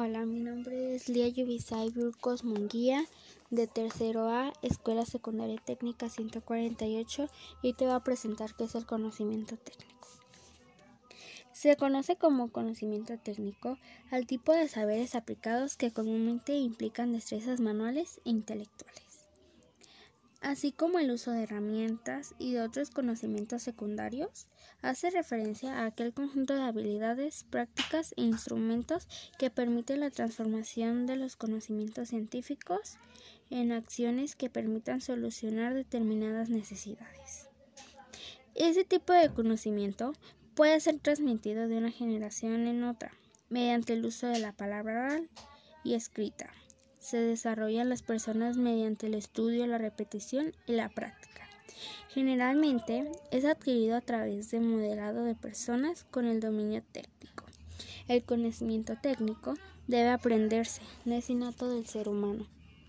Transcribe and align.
Hola, 0.00 0.24
mi 0.26 0.38
nombre 0.38 0.94
es 0.94 1.08
Lía 1.08 1.26
Yubisay 1.26 1.90
Burgos 1.90 2.44
Munguía, 2.44 3.04
de 3.50 3.66
tercero 3.66 4.28
A, 4.28 4.52
Escuela 4.62 5.04
Secundaria 5.04 5.60
Técnica 5.64 6.08
148, 6.08 7.26
y 7.62 7.72
te 7.72 7.84
voy 7.84 7.94
a 7.94 8.04
presentar 8.04 8.54
qué 8.54 8.62
es 8.62 8.76
el 8.76 8.86
conocimiento 8.86 9.56
técnico. 9.56 10.06
Se 11.50 11.74
conoce 11.74 12.14
como 12.14 12.52
conocimiento 12.52 13.18
técnico 13.18 13.76
al 14.12 14.28
tipo 14.28 14.52
de 14.52 14.68
saberes 14.68 15.16
aplicados 15.16 15.76
que 15.76 15.92
comúnmente 15.92 16.56
implican 16.56 17.12
destrezas 17.12 17.58
manuales 17.58 18.20
e 18.24 18.30
intelectuales 18.30 19.07
así 20.40 20.72
como 20.72 20.98
el 20.98 21.10
uso 21.10 21.32
de 21.32 21.42
herramientas 21.42 22.34
y 22.38 22.52
de 22.52 22.62
otros 22.62 22.90
conocimientos 22.90 23.62
secundarios, 23.62 24.46
hace 24.82 25.10
referencia 25.10 25.78
a 25.80 25.86
aquel 25.86 26.12
conjunto 26.12 26.54
de 26.54 26.62
habilidades, 26.62 27.44
prácticas 27.44 28.14
e 28.16 28.22
instrumentos 28.22 29.08
que 29.38 29.50
permite 29.50 29.96
la 29.96 30.10
transformación 30.10 31.06
de 31.06 31.16
los 31.16 31.36
conocimientos 31.36 32.08
científicos 32.08 32.98
en 33.50 33.72
acciones 33.72 34.36
que 34.36 34.50
permitan 34.50 35.00
solucionar 35.00 35.74
determinadas 35.74 36.50
necesidades. 36.50 37.48
Ese 38.54 38.84
tipo 38.84 39.12
de 39.12 39.30
conocimiento 39.30 40.12
puede 40.54 40.80
ser 40.80 40.98
transmitido 40.98 41.68
de 41.68 41.78
una 41.78 41.90
generación 41.90 42.66
en 42.66 42.84
otra 42.84 43.12
mediante 43.48 43.94
el 43.94 44.04
uso 44.04 44.26
de 44.26 44.40
la 44.40 44.52
palabra 44.52 45.04
oral 45.04 45.30
y 45.84 45.94
escrita 45.94 46.52
se 47.00 47.18
desarrollan 47.18 47.88
las 47.88 48.02
personas 48.02 48.56
mediante 48.56 49.06
el 49.06 49.14
estudio, 49.14 49.66
la 49.66 49.78
repetición 49.78 50.52
y 50.66 50.72
la 50.72 50.88
práctica. 50.88 51.48
Generalmente 52.08 53.10
es 53.30 53.44
adquirido 53.44 53.96
a 53.96 54.00
través 54.00 54.50
de 54.50 54.60
modelado 54.60 55.24
de 55.24 55.34
personas 55.34 56.04
con 56.10 56.26
el 56.26 56.40
dominio 56.40 56.82
técnico. 56.92 57.44
El 58.08 58.24
conocimiento 58.24 58.94
técnico 59.00 59.54
debe 59.86 60.08
aprenderse, 60.08 60.82
no 61.04 61.14
es 61.14 61.30
innato 61.30 61.68
del 61.68 61.86
ser 61.86 62.08
humano. 62.08 62.46